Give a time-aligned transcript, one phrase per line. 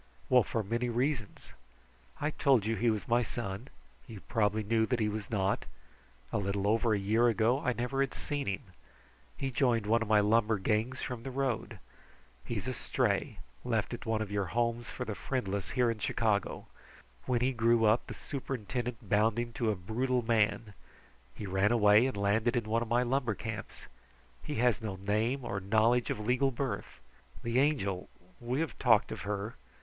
[0.29, 1.53] Well, for many reasons!
[2.19, 3.67] I told you he was my son.
[4.07, 5.65] You probably knew that he was not.
[6.33, 8.63] A little over a year ago I never had seen him.
[9.37, 11.77] He joined one of my lumber gangs from the road.
[12.43, 15.99] He is a stray, left at one of your homes for the friendless here in
[15.99, 16.65] Chicago.
[17.27, 20.73] When he grew up the superintendent bound him to a brutal man.
[21.35, 23.85] He ran away and landed in one of my lumber camps.
[24.41, 26.99] He has no name or knowledge of legal birth.
[27.43, 28.09] The Angel
[28.39, 29.57] we have talked of her.